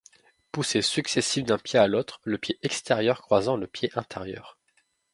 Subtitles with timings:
[0.51, 4.57] Poussées successives d'un pied à l'autre, le pied extérieur croisant le pied intérieur.